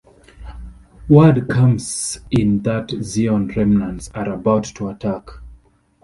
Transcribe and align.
Word 1.07 1.47
comes 1.47 2.21
in 2.31 2.63
that 2.63 2.87
Zeon 2.87 3.55
remnants 3.55 4.09
are 4.15 4.29
about 4.33 4.63
to 4.63 4.89
attack. 4.89 5.29